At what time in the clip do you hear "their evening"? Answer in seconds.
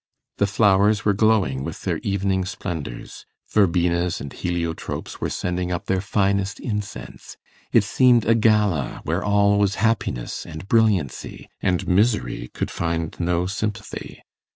1.83-2.43